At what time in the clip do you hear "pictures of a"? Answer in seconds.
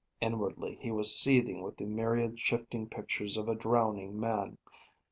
2.89-3.53